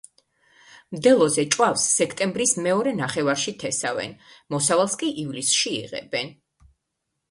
მდელოზე 0.95 1.45
ჭვავს 1.55 1.85
სექტემბრის 1.99 2.55
მეორე 2.69 2.95
ნახევარში 3.03 3.55
თესავენ, 3.67 4.19
მოსავალს 4.57 5.01
კი 5.05 5.15
ივლისში 5.27 5.81
იღებენ. 5.87 6.39